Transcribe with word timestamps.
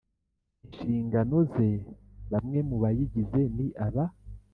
inshingano 0.65 1.37
ze 1.53 1.69
Bamwe 2.31 2.59
mu 2.69 2.75
bayigize 2.83 3.41
ni 3.55 3.67
aba 3.85 4.05